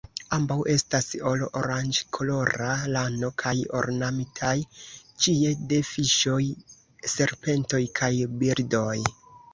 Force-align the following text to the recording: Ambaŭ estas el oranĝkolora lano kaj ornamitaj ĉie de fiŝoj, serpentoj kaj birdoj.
Ambaŭ 0.35 0.55
estas 0.75 1.09
el 1.31 1.41
oranĝkolora 1.59 2.71
lano 2.95 3.29
kaj 3.43 3.53
ornamitaj 3.81 4.55
ĉie 5.27 5.53
de 5.75 5.83
fiŝoj, 5.93 6.41
serpentoj 7.17 7.83
kaj 8.01 8.15
birdoj. 8.43 8.97